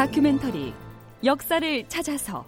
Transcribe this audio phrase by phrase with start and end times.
[0.00, 0.72] 다큐멘터리
[1.22, 2.46] 역사를 찾아서.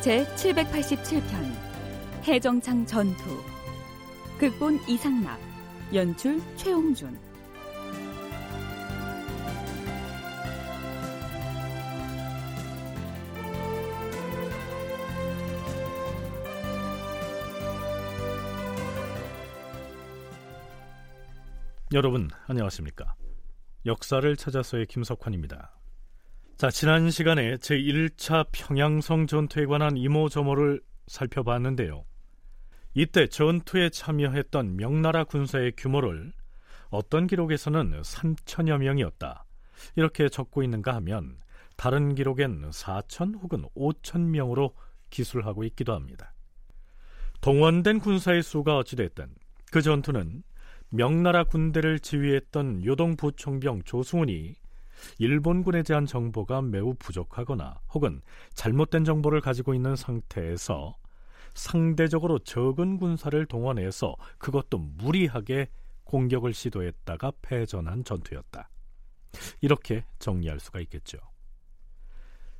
[0.00, 1.22] 제 787편
[2.24, 3.40] 해정창 전투.
[4.40, 5.38] 극본 이상락
[5.94, 7.16] 연출 최홍준
[21.94, 23.16] 여러분 안녕하십니까?
[23.84, 25.78] 역사를 찾아서의 김석환입니다.
[26.56, 32.06] 자, 지난 시간에 제1차 평양성 전투에 관한 이모저모를 살펴봤는데요.
[32.94, 36.32] 이때 전투에 참여했던 명나라 군사의 규모를
[36.88, 39.44] 어떤 기록에서는 3천여 명이었다.
[39.94, 41.36] 이렇게 적고 있는가 하면
[41.76, 44.74] 다른 기록엔 4천 혹은 5천 명으로
[45.10, 46.32] 기술하고 있기도 합니다.
[47.42, 49.34] 동원된 군사의 수가 어찌됐든
[49.70, 50.42] 그 전투는
[50.94, 54.54] 명나라 군대를 지휘했던 요동부총병 조승훈이
[55.18, 58.20] 일본군에 대한 정보가 매우 부족하거나 혹은
[58.52, 60.94] 잘못된 정보를 가지고 있는 상태에서
[61.54, 65.70] 상대적으로 적은 군사를 동원해서 그것도 무리하게
[66.04, 68.68] 공격을 시도했다가 패전한 전투였다.
[69.62, 71.16] 이렇게 정리할 수가 있겠죠.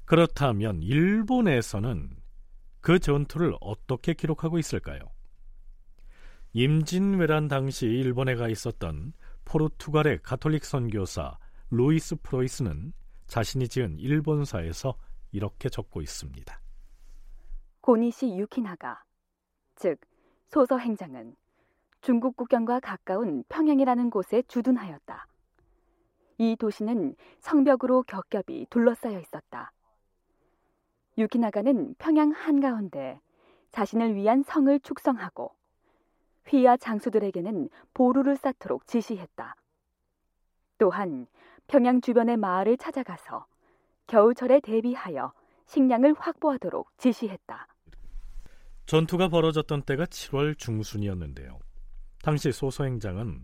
[0.06, 2.16] 그렇다면 일본에서는
[2.80, 5.11] 그 전투를 어떻게 기록하고 있을까요?
[6.54, 9.14] 임진왜란 당시 일본에 가 있었던
[9.46, 11.38] 포르투갈의 가톨릭 선교사
[11.70, 12.92] 루이스 프로이스는
[13.26, 14.94] 자신이 지은 일본사에서
[15.30, 16.60] 이렇게 적고 있습니다.
[17.80, 19.02] 고니시 유키나가
[19.76, 19.98] 즉
[20.48, 21.34] 소서 행장은
[22.02, 25.26] 중국 국경과 가까운 평양이라는 곳에 주둔하였다.
[26.36, 29.72] 이 도시는 성벽으로 겹겹이 둘러싸여 있었다.
[31.16, 33.20] 유키나가는 평양 한가운데
[33.70, 35.54] 자신을 위한 성을 축성하고
[36.46, 39.56] 휘하 장수들에게는 보루를 쌓도록 지시했다.
[40.78, 41.26] 또한
[41.68, 43.46] 평양 주변의 마을을 찾아가서
[44.06, 45.32] 겨울철에 대비하여
[45.66, 47.66] 식량을 확보하도록 지시했다.
[48.86, 51.58] 전투가 벌어졌던 때가 7월 중순이었는데요.
[52.22, 53.42] 당시 소서행장은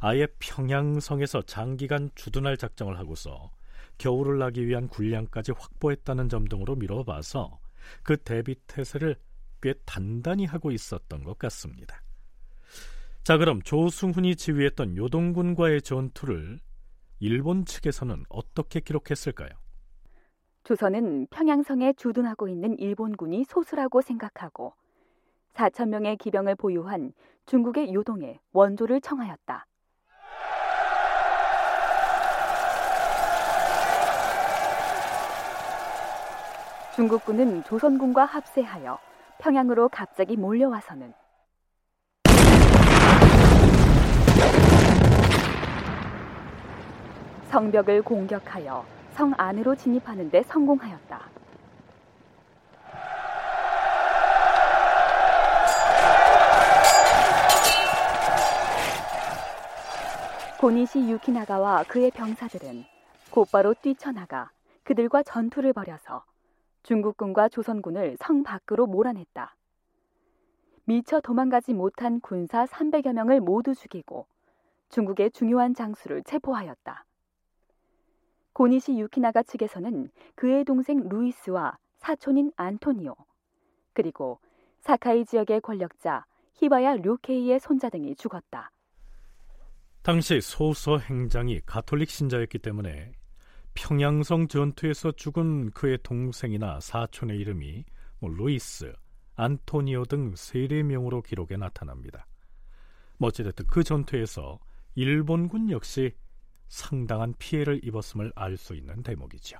[0.00, 3.50] 아예 평양성에서 장기간 주둔할 작정을 하고서
[3.98, 7.60] 겨울을 나기 위한 군량까지 확보했다는 점 등으로 미뤄봐서
[8.02, 9.16] 그 대비 태세를
[9.60, 12.01] 꽤 단단히 하고 있었던 것 같습니다.
[13.24, 16.58] 자, 그럼 조승훈이 지휘했던 요동군과의 전투를
[17.20, 19.50] 일본 측에서는 어떻게 기록했을까요?
[20.64, 24.74] 조선은 평양성에 주둔하고 있는 일본군이 소수라고 생각하고
[25.54, 27.12] 4천 명의 기병을 보유한
[27.46, 29.66] 중국의 요동에 원조를 청하였다.
[36.96, 38.98] 중국군은 조선군과 합세하여
[39.38, 41.14] 평양으로 갑자기 몰려와서는
[47.52, 51.20] 성벽을 공격하여 성 안으로 진입하는 데 성공하였다.
[60.58, 62.86] 고니시 유키나가와 그의 병사들은
[63.30, 64.50] 곧바로 뛰쳐나가
[64.82, 66.24] 그들과 전투를 벌여서
[66.84, 69.54] 중국군과 조선군을 성 밖으로 몰아냈다.
[70.84, 74.26] 미처 도망가지 못한 군사 300여 명을 모두 죽이고
[74.88, 77.04] 중국의 중요한 장수를 체포하였다.
[78.52, 83.14] 고니시 유키나가 측에서는 그의 동생 루이스와 사촌인 안토니오,
[83.92, 84.40] 그리고
[84.80, 88.70] 사카이 지역의 권력자 히바야 료케이의 손자 등이 죽었다.
[90.02, 93.12] 당시 소서 행장이 가톨릭 신자였기 때문에
[93.74, 97.84] 평양성 전투에서 죽은 그의 동생이나 사촌의 이름이
[98.18, 98.92] 뭐 루이스,
[99.36, 102.26] 안토니오 등 세례 명으로 기록에 나타납니다.
[103.18, 104.58] 뭐 어찌됐든 그 전투에서
[104.94, 106.14] 일본군 역시
[106.72, 109.58] 상당한 피해를 입었음을 알 수 있는 대목이죠.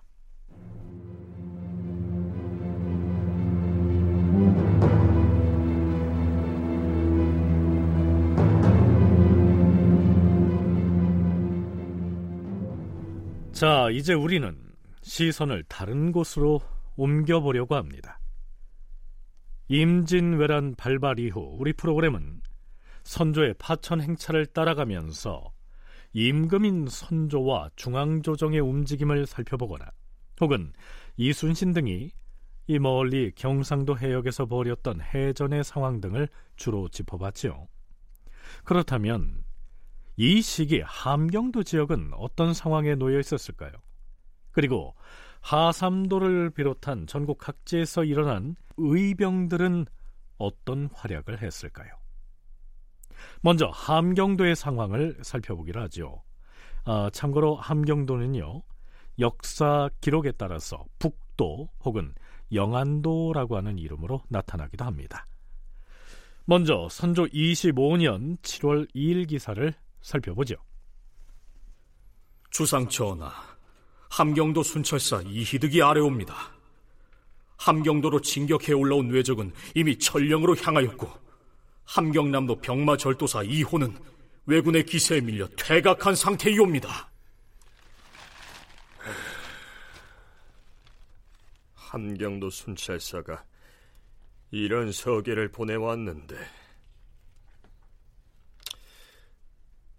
[13.53, 14.59] 자, 이제 우리는
[15.03, 16.63] 시선을 다른 곳으로
[16.97, 18.19] 옮겨보려고 합니다.
[19.69, 22.41] 임진왜란 발발 이후 우리 프로그램은
[23.03, 25.53] 선조의 파천 행차를 따라가면서
[26.13, 29.91] 임금인 선조와 중앙조정의 움직임을 살펴보거나
[30.41, 30.73] 혹은
[31.17, 32.11] 이순신 등이
[32.67, 37.69] 이 멀리 경상도 해역에서 벌였던 해전의 상황 등을 주로 짚어봤지요.
[38.65, 39.45] 그렇다면
[40.17, 43.73] 이 시기 함경도 지역은 어떤 상황에 놓여 있었을까요?
[44.53, 44.95] 그리고
[45.41, 49.87] 하삼도를 비롯한 전국 각지에서 일어난 의병들은
[50.39, 52.02] 어떤 활약을 했을까요?
[53.41, 56.23] 먼저 함경도의 상황을 살펴보기로 하죠.
[56.85, 58.63] 아, 참고로 함경도는요
[59.19, 62.15] 역사 기록에 따라서 북도 혹은
[62.53, 65.27] 영안도라고 하는 이름으로 나타나기도 합니다.
[66.45, 70.57] 먼저 선조 25년 7월 2일 기사를 살펴보죠.
[72.51, 73.33] 주상 전하,
[74.11, 76.35] 함경도 순찰사 이희득이 아래옵니다.
[77.57, 81.09] 함경도로 진격해 올라온 외적은 이미 천령으로 향하였고
[81.85, 83.97] 함경남도 병마절도사 이호는
[84.47, 87.11] 왜군의 기세에 밀려 퇴각한 상태이옵니다.
[91.75, 93.45] 함경도 순찰사가
[94.51, 96.37] 이런 서계를 보내왔는데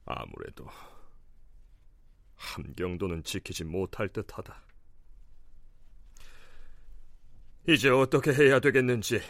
[0.05, 0.67] 아무래도
[2.35, 4.61] 함경도는 지키지 못할 듯하다.
[7.69, 9.21] 이제 어떻게 해야 되겠는지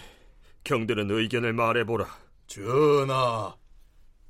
[0.64, 2.23] 경들은 의견을 말해보라.
[2.54, 3.58] 전하,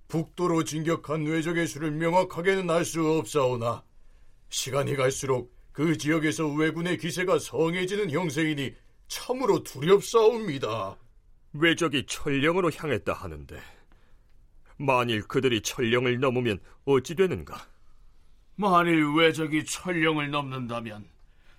[0.07, 3.83] 북도로 진격한 외적의 수를 명확하게는 알 수 없사오나
[4.47, 8.75] 시간이 갈수록 그 지역에서 왜군의 기세가 성해지는 형세이니
[9.09, 10.95] 참으로 두렵사옵니다.
[11.51, 13.59] 외적이 천령으로 향했다 하는데
[14.77, 17.67] 만일 그들이 천령을 넘으면 어찌 되는가?
[18.55, 21.09] 만일 외적이 천령을 넘는다면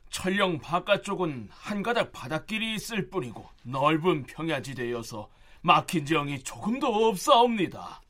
[0.09, 5.29] 천령 바깥쪽은 한 가닥 바닷길이 있을 뿐이고 넓은 평야지대여서
[5.65, 8.03] 막힌 지형이 조금도 없사옵니다.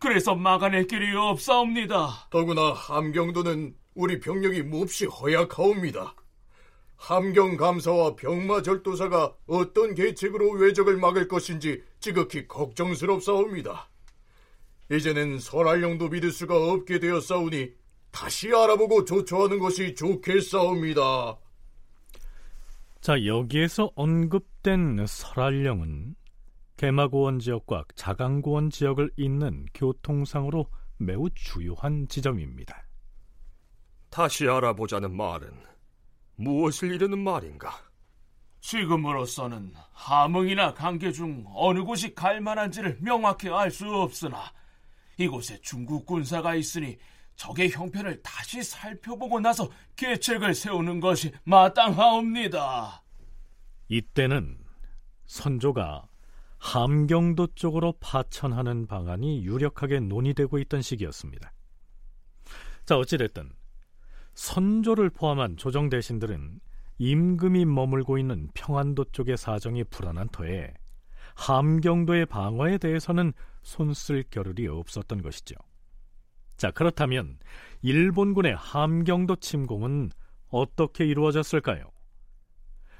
[0.00, 2.28] 그래서 막아낼 길이 없사옵니다.
[2.30, 6.14] 더구나 함경도는 우리 병력이 몹시 허약하옵니다.
[6.96, 13.90] 함경 감사와 병마 절도사가 어떤 계책으로 외적을 막을 것인지 지극히 걱정스럽사옵니다.
[14.90, 17.72] 이제는 설할령도 믿을 수가 없게 되었사오니
[18.10, 21.36] 다시 알아보고 조처하는 것이 좋겠사옵니다.
[23.02, 26.14] 자, 여기에서 언급된 설할령은
[26.76, 30.66] 개마고원 지역과 자강고원 지역을 잇는 교통상으로
[30.98, 32.84] 매우 주요한 지점입니다.
[34.10, 35.50] 다시 알아보자는 말은
[36.36, 37.72] 무엇을 이르는 말인가?
[38.60, 44.52] 지금으로서는 함흥이나 강계 중 어느 곳이 갈 만한지를 명확히 알 수 없으나
[45.16, 46.96] 이곳에 중국 군사가 있으니
[47.36, 53.02] 적의 형편을 다시 살펴보고 나서 계책을 세우는 것이 마땅하옵니다.
[53.88, 54.58] 이때는
[55.26, 56.08] 선조가
[56.62, 61.52] 함경도 쪽으로 파천하는 방안이 유력하게 논의되고 있던 시기였습니다.
[62.84, 63.50] 자, 어찌됐든
[64.34, 66.60] 선조를 포함한 조정 대신들은
[66.98, 70.72] 임금이 머물고 있는 평안도 쪽의 사정이 불안한 터에
[71.34, 73.32] 함경도의 방어에 대해서는
[73.62, 75.56] 손쓸 겨를이 없었던 것이죠.
[76.56, 77.40] 자, 그렇다면
[77.82, 80.12] 일본군의 함경도 침공은
[80.48, 81.90] 어떻게 이루어졌을까요?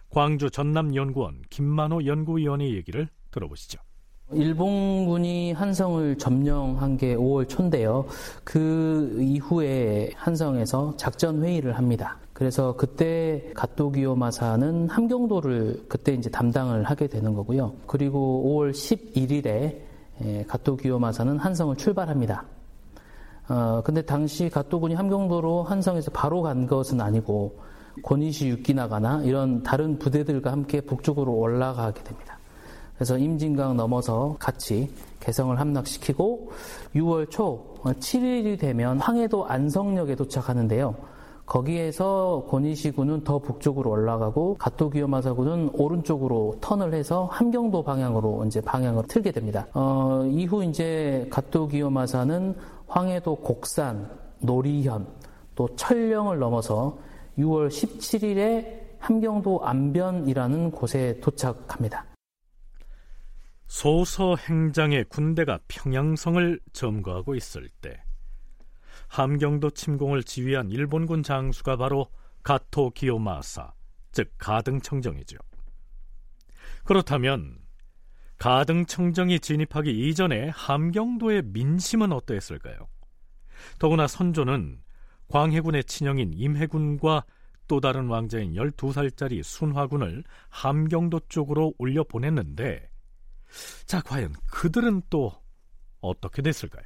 [0.09, 3.81] 광주 전남연구원 김만호 연구위원의 얘기를 들어보시죠.
[4.31, 8.06] 일본군이 한성을 점령한 게 5월 초인데요.
[8.44, 12.19] 그 이후에 한성에서 작전 회의를 합니다.
[12.32, 17.75] 그래서 그때 가토기요 마사는 함경도를 그때 이제 담당을 하게 되는 거고요.
[17.87, 22.44] 그리고 5월 11일에 가토기요 마사는 한성을 출발합니다.
[23.49, 27.61] 어, 근데 당시 가토군이 함경도로 한성에서 바로 간 것은 아니고
[28.02, 32.38] 고니시 유키나가나 이런 다른 부대들과 함께 북쪽으로 올라가게 됩니다.
[33.02, 36.52] 그래서 임진강 넘어서 같이 개성을 함락시키고
[36.94, 40.94] 6월 초 7일이 되면 황해도 안성역에 도착하는데요.
[41.44, 49.66] 거기에서 고니시군은 더 북쪽으로 올라가고 가토기요마사군은 오른쪽으로 턴을 해서 함경도 방향으로 이제 방향을 틀게 됩니다.
[49.75, 52.54] 어, 이후 이제 가토기요마사는
[52.87, 55.09] 황해도 곡산, 노리현,
[55.56, 56.99] 또 철령을 넘어서
[57.37, 62.12] 6월 17일에 함경도 안변이라는 곳에 도착합니다.
[63.73, 68.05] 소서 행장의 군대가 평양성을 점거하고 있을 때
[69.09, 72.09] 함경도 침공을 지휘한 일본군 장수가 바로
[72.43, 73.73] 가토 기요마사,
[74.12, 75.38] 즉 가등청정이죠.
[76.85, 77.61] 그렇다면
[78.37, 82.76] 가등청정이 진입하기 이전에 함경도의 민심은 어떠했을까요?
[83.79, 84.83] 더구나 선조는
[85.29, 87.25] 광해군의 친형인 임해군과
[87.69, 92.91] 또 다른 왕자인 12살짜리 순화군을 함경도 쪽으로 올려 보냈는데
[93.87, 95.32] 자, 과연 그들은 또
[96.00, 96.85] 어떻게 됐을까요?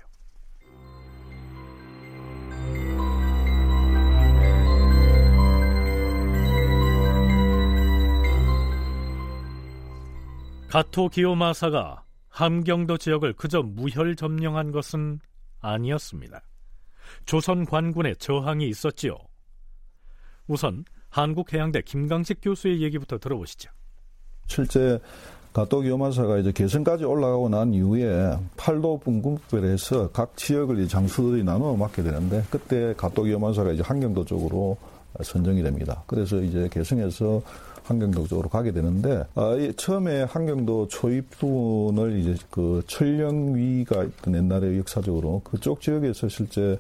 [10.69, 15.21] 가토 기요마사가 함경도 지역을 그저 무혈 점령한 것은
[15.61, 16.43] 아니었습니다.
[17.25, 19.17] 조선 관군의 저항이 있었지요.
[20.47, 23.71] 우선 한국해양대 김강식 교수의 얘기부터 들어보시죠.
[24.49, 24.99] 실제
[25.57, 32.45] 가똑 요마사가 이제 개성까지 올라가고 난 이후에 팔도 분군별해서 각 지역을 장수들이 나눠 맡게 되는데
[32.51, 34.77] 그때 가똑 요마사가 이제 한경도 쪽으로
[35.23, 36.03] 선정이 됩니다.
[36.07, 37.41] 그래서 이제 개성에서
[37.85, 45.41] 한경도 쪽으로 가게 되는데 아, 처음에 한경도 초입 부분을 이제 그 철령위가 있던 옛날에 역사적으로
[45.43, 46.79] 그쪽 지역에서 실제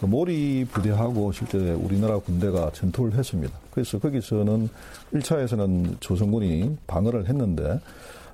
[0.00, 3.58] 그 모리 부대하고 실제 우리나라 군대가 전투를 했습니다.
[3.70, 4.68] 그래서 거기서는
[5.14, 7.80] 1차에서는 조선군이 방어를 했는데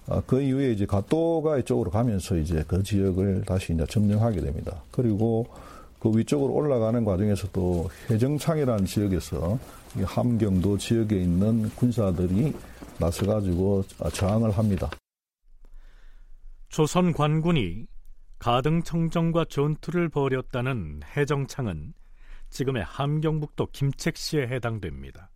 [0.09, 4.83] 아, 그 이후에 이제 가또가 이쪽으로 가면서 이제 그 지역을 다시 이제 점령하게 됩니다.
[4.91, 5.47] 그리고
[6.01, 9.59] 그 위쪽으로 올라가는 과정에서 또 해정창이라는 지역에서
[10.05, 12.53] 함경도 지역에 있는 군사들이
[12.99, 14.91] 나서가지고 저항을 합니다.
[16.69, 17.87] 조선 관군이
[18.43, 21.95] 가등청정과 전투를 벌였다는 해정창은
[22.51, 25.31] 지금의 함경북도 김책시에 해당됩니다.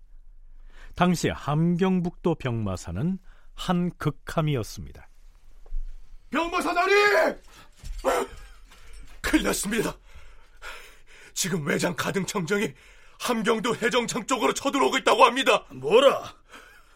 [0.96, 3.18] 당시 함경북도 병마사는
[3.54, 5.08] 한 극함이었습니다.
[6.30, 6.92] 병마사 나리!
[9.22, 9.96] 큰일 났습니다.
[11.32, 12.75] 지금 외장 가등청정이
[13.20, 15.64] 함경도 해정창 쪽으로 쳐들어오고 있다고 합니다.
[15.70, 16.34] 뭐라?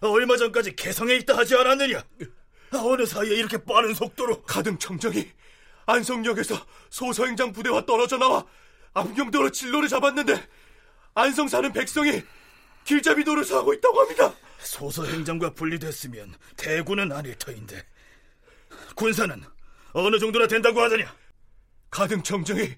[0.00, 2.02] 얼마 전까지 개성에 있다 하지 않았느냐?
[2.74, 4.42] 어느 사이에 이렇게 빠른 속도로?
[4.42, 5.39] 가등청정이
[5.86, 6.54] 안성역에서
[6.90, 8.44] 소서행장 부대와 떨어져 나와
[8.94, 10.48] 암경도로 진로를 잡았는데
[11.14, 12.22] 안성 사는 백성이
[12.84, 14.32] 길잡이 노릇을 하고 있다고 합니다.
[14.58, 17.84] 소서행장과 분리됐으면 대군은 아닐 터인데
[18.94, 19.42] 군사는
[19.92, 21.14] 어느 정도나 된다고 하더냐?
[21.90, 22.68] 가등 청정이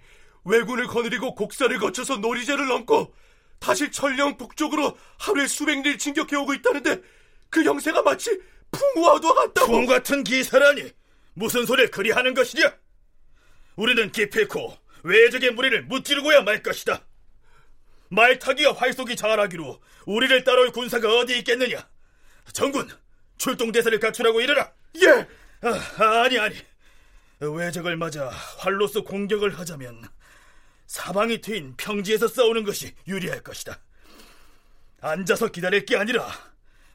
[0.45, 3.15] 왜군을 거느리고 곡사를 거쳐서 노리제를 넘고
[3.59, 7.01] 다시 천령 북쪽으로 하루에 수백 리 진격해 오고 있다는데
[7.49, 8.41] 그 형세가 마치
[8.71, 10.91] 풍우와도 같다고 풍 같은 기사라니
[11.35, 12.73] 무슨 소리를 그리 하는 것이냐
[13.77, 17.05] 우리는 기필코 외적의 무리를 무찌르고야 말 것이다
[18.11, 21.89] 말타기와 활속이 잘하기로 우리를 따라올 군사가 어디 있겠느냐
[22.53, 22.89] 정군
[23.39, 25.27] 출동 대사를 갖추라고 이르라 예
[25.63, 26.57] 아, 아니 아니
[27.41, 30.03] 외적을 맞아 활로서 공격을 하자면
[30.87, 33.79] 사방이 트인 평지에서 싸우는 것이 유리할 것이다.
[35.01, 36.29] 앉아서 기다릴 게 아니라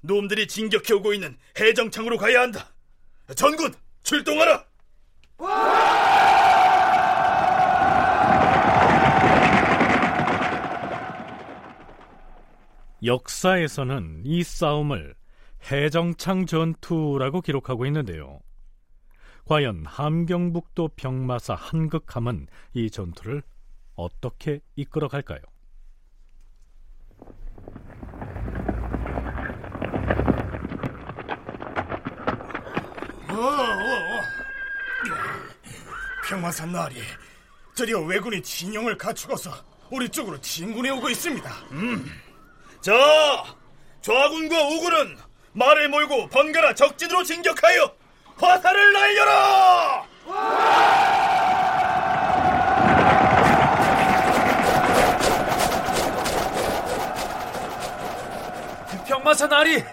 [0.01, 2.73] 놈들이 진격해 오고 있는 해정창으로 가야 한다.
[3.35, 4.65] 전군 출동하라.
[13.07, 15.15] 역사에서는 이 싸움을
[15.71, 18.39] 해정창 전투라고 기록하고 있는데요.
[19.45, 23.41] 과연 함경북도 병마사 한극함은 이 전투를
[23.95, 25.39] 어떻게 이끌어 갈까요?
[33.29, 34.21] 어, 어, 어.
[36.27, 36.95] 평마산 나리
[37.73, 39.51] 드디어 왜군이 진영을 갖추어서
[39.89, 41.49] 우리 쪽으로 진군해 오고 있습니다.
[41.71, 42.26] 음.
[42.87, 42.93] 자,
[43.99, 45.17] 좌군과 우군은
[45.51, 47.93] 말을 몰고 번갈아 적진으로 진격하여
[48.37, 50.05] 화살을 날려라!
[59.05, 59.83] 병마사 나리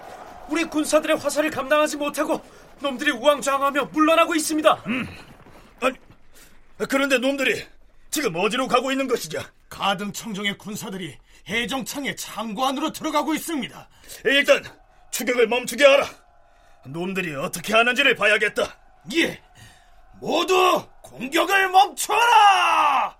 [0.48, 2.40] 우리 군사들의 화살을 감당하지 못하고
[2.78, 4.72] 놈들이 우왕좌왕하며 물러나고 있습니다.
[4.86, 5.08] 음.
[5.80, 5.96] 아니,
[6.88, 7.66] 그런데 놈들이
[8.10, 9.50] 지금 어디로 가고 있는 것이냐?
[9.68, 13.88] 가등 청정의 군사들이 해정창의 창고 안으로 들어가고 있습니다.
[14.24, 14.62] 일단
[15.10, 16.06] 추격을 멈추게 하라.
[16.86, 18.62] 놈들이 어떻게 하는지를 봐야겠다.
[19.16, 19.42] 예,
[20.20, 23.18] 모두 공격을 멈춰라!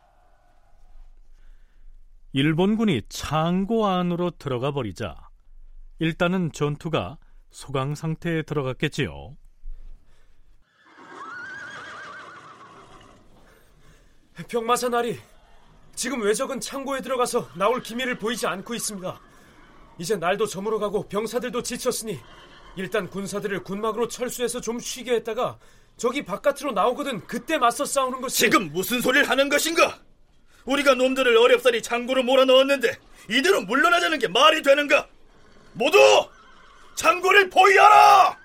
[2.33, 5.15] 일본군이 창고 안으로 들어가 버리자
[6.01, 7.19] 일단은 전투가
[7.51, 9.37] 소강 상태에 들어갔겠지요.
[14.49, 15.21] 병마사 나리,
[15.95, 19.21] 지금 외적은 창고에 들어가서 나올 기미를 보이지 않고 있습니다.
[19.99, 22.19] 이제 날도 저물어 가고 병사들도 지쳤으니
[22.77, 25.59] 일단 군사들을 군막으로 철수해서 좀 쉬게 했다가
[25.97, 30.01] 저기 바깥으로 나오거든 그때 맞서 싸우는 것이 지금 무슨 소리를 하는 것인가?
[30.65, 32.99] 우리가 놈들을 어렵사리 창고로 몰아넣었는데
[33.31, 35.07] 이대로 물러나자는 게 말이 되는가?
[35.75, 35.99] 모두
[36.97, 38.44] 창고를 포위하라!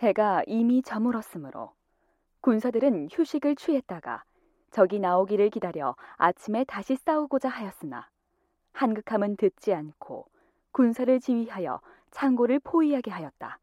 [0.00, 1.74] 해가 이미 저물었으므로
[2.40, 4.24] 군사들은 휴식을 취했다가
[4.70, 8.08] 적이 나오기를 기다려 아침에 다시 싸우고자 하였으나
[8.72, 10.26] 한극함은 듣지 않고
[10.70, 11.80] 군사를 지휘하여
[12.12, 13.58] 창고를 포위하게 하였다.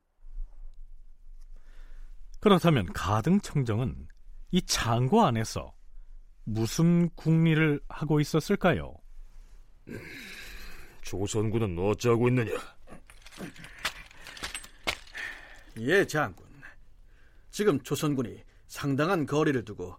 [2.41, 4.07] 그렇다면 가등청정은
[4.51, 5.73] 이 창고 안에서
[6.43, 8.93] 무슨 국리를 하고 있었을까요?
[11.01, 12.51] 조선군은 어찌하고 있느냐?
[15.79, 16.45] 예, 장군.
[17.51, 19.95] 지금 조선군이 상당한 거리를 두고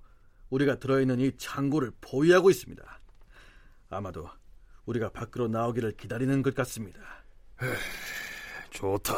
[0.51, 3.01] 우리가 들어있는 이 창고를 포위하고 있습니다.
[3.91, 4.29] 아마도
[4.85, 7.01] 우리가 밖으로 나오기를 기다리는 것 같습니다.
[7.63, 7.69] 에이,
[8.71, 9.15] 좋다.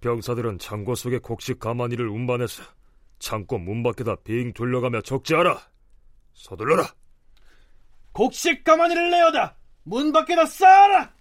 [0.00, 2.62] 병사들은 창고 속에 곡식 가마니를 운반해서
[3.18, 5.60] 창고 문 밖에다 빙 둘러가며 적지하라.
[6.34, 6.88] 서둘러라.
[8.12, 11.12] 곡식 가마니를 내어다 문 밖에다 쌓아라.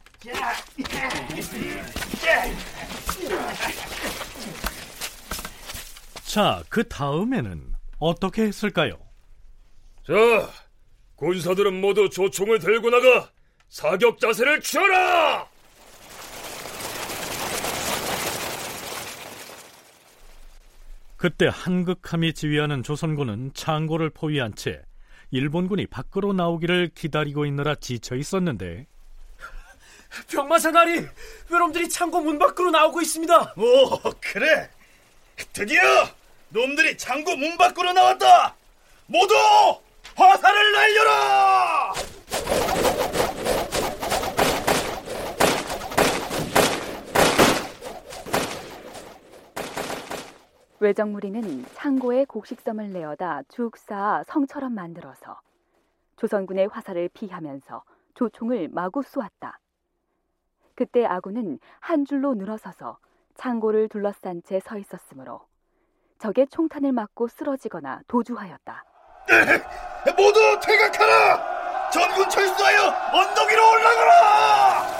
[6.36, 9.00] 자, 그 다음에는 어떻게 했을까요?
[10.06, 10.14] 자,
[11.16, 13.32] 군사들은 모두 조총을 들고 나가
[13.70, 15.48] 사격 자세를 취하라!
[21.16, 24.82] 그때 한극함이 지휘하는 조선군은 창고를 포위한 채
[25.32, 28.88] 일본군이 밖으로 나오기를 기다리고 있느라 지쳐 있었는데
[30.30, 31.08] 병마사 나리
[31.50, 33.54] 외놈들이 창고 문 밖으로 나오고 있습니다.
[33.56, 34.70] 오 그래
[35.54, 35.82] 드디어
[36.56, 38.56] 놈들이 창고 문 밖으로 나왔다.
[39.08, 39.36] 모두
[40.16, 41.94] 화살을 날려라.
[50.80, 55.42] 외정무리는 창고에 곡식섬을 내어다 쭉 쌓아 성처럼 만들어서
[56.16, 57.84] 조선군의 화살을 피하면서
[58.14, 59.60] 조총을 마구 쏘았다.
[60.74, 62.98] 그때 아군은 한 줄로 늘어서서
[63.36, 65.42] 창고를 둘러싼 채 서 있었으므로
[66.20, 68.84] 적의 총탄을 맞고 쓰러지거나 도주하였다.
[70.18, 71.90] 모두 퇴각하라!
[71.92, 74.96] 전군 철수하여 언덕 위로 올라가라!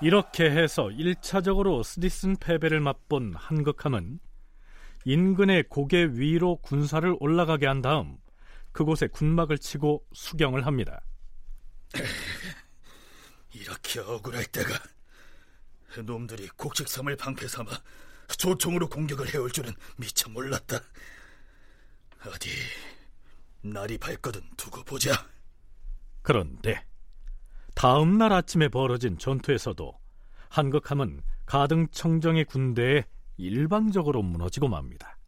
[0.00, 4.18] 이렇게 해서 1차적으로 스디슨 패배를 맛본 한극함은
[5.06, 8.18] 인근의 고개 위로 군사를 올라가게 한 다음
[8.72, 11.00] 그곳에 군막을 치고 수경을 합니다.
[13.54, 14.74] 이렇게 억울할 때가
[16.00, 17.70] 놈들이 곡식섬을 방패 삼아
[18.36, 20.80] 조총으로 공격을 해올 줄은 미처 몰랐다.
[22.26, 22.50] 어디
[23.62, 25.26] 날이 밝거든 두고 보자.
[26.22, 26.84] 그런데
[27.74, 29.98] 다음 날 아침에 벌어진 전투에서도
[30.48, 33.04] 한극함은 가등 청정의 군대에
[33.36, 35.18] 일방적으로 무너지고 맙니다.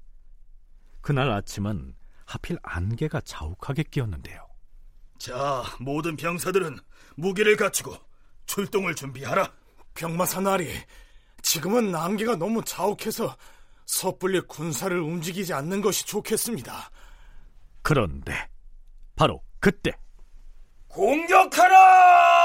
[1.00, 4.46] 그날 아침은 하필 안개가 자욱하게 끼었는데요.
[5.18, 6.78] 자, 모든 병사들은
[7.16, 7.96] 무기를 갖추고
[8.46, 9.52] 출동을 준비하라.
[9.96, 10.68] 병마사 나리,
[11.42, 13.36] 지금은 안개가 너무 자욱해서
[13.86, 16.90] 섣불리 군사를 움직이지 않는 것이 좋겠습니다.
[17.82, 18.32] 그런데
[19.14, 19.92] 바로 그때
[20.88, 22.36] 공격하라!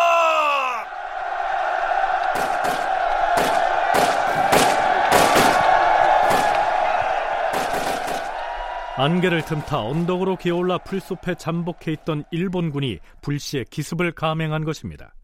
[8.98, 15.16] 안개를 틈타 언덕으로 기어올라 풀숲에 잠복해 있던 일본군이 불시에 기습을 감행한 것입니다.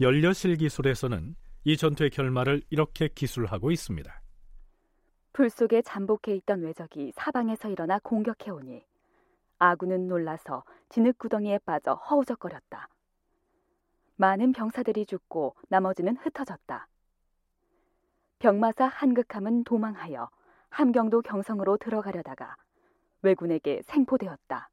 [0.00, 4.22] 연려실 기술에서는 이 전투의 결말을 이렇게 기술하고 있습니다.
[5.34, 8.82] 풀 속에 잠복해 있던 외적이 사방에서 일어나 공격해 오니
[9.58, 12.88] 아군은 놀라서 진흙구덩이에 빠져 허우적거렸다.
[14.16, 16.88] 많은 병사들이 죽고 나머지는 흩어졌다.
[18.38, 20.30] 병마사 한극함은 도망하여
[20.70, 22.56] 함경도 경성으로 들어가려다가
[23.20, 24.70] 왜군에게 생포되었다.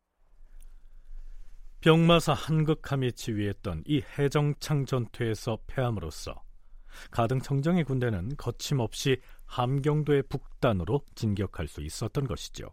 [1.87, 6.35] 병마사 한극함이 지휘했던 이 해정창 전투에서 패함으로써
[7.11, 12.65] 가등 청정의 군대는 거침없이 함경도의 북단으로 진격할 수 있었던 것이죠.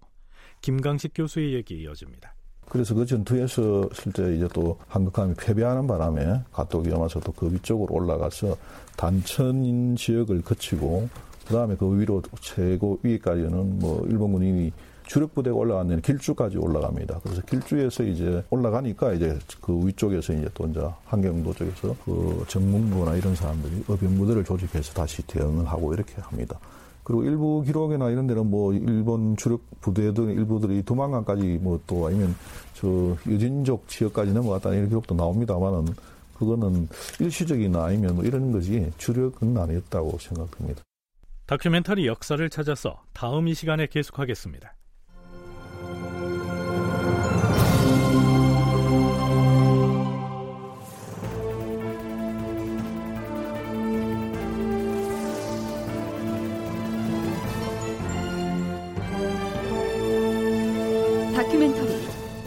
[0.63, 2.35] 김강식 교수의 얘기 이어집니다.
[2.69, 8.57] 그래서 그 전투에서 실제 이제 또 한국함이 패배하는 바람에 가토기 염화서 또그 위쪽으로 올라가서
[8.97, 11.09] 단천 지역을 거치고
[11.47, 14.73] 그 다음에 그 위로 최고 위까지는 뭐 일본군이
[15.07, 17.21] 주력 부대가 올라갔는 길주까지 올라갑니다.
[17.23, 23.35] 그래서 길주에서 이제 올라가니까 이제 그 위쪽에서 이제 또 이제 한경도 쪽에서 그 정문부나 이런
[23.35, 26.59] 사람들이 어병부대를 조직해서 다시 대응을 하고 이렇게 합니다.
[27.05, 32.35] 그리고 일부 기록이나 이런 데는 뭐 일본 주력 부대 등 일부들이 도망간까지 뭐 또 아니면
[32.73, 32.89] 저
[33.31, 35.87] 여진족 지역까지 넘어갔다는 이런 기록도 나옵니다만은
[36.39, 36.89] 그거는
[37.21, 40.83] 일시적이나 아니면 뭐 이런 거지 주력은 아니었다고 생각됩니다.
[41.47, 44.75] 다큐멘터리 역사를 찾아서 다음 이 시간에 계속하겠습니다.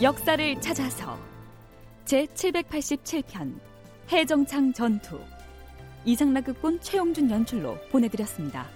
[0.07, 1.19] 역사를 찾아서
[2.05, 3.59] 제 787편
[4.09, 5.19] 해정창 전투
[6.05, 8.69] 이상락극본 최용준 연출로 보내드렸습니다.